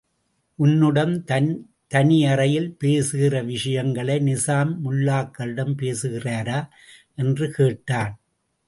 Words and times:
உன்னிடம் 0.59 1.23
தன் 1.23 1.49
தனியறையில் 1.93 2.71
பேசுகிற 2.79 3.43
விஷயங்களை 3.43 4.17
நிசாம் 4.19 4.73
முல்லாக்களிடம் 4.85 5.77
பேசுகிறாரா? 5.77 6.59
என்று 7.15 7.51
கேட்டான். 7.51 8.13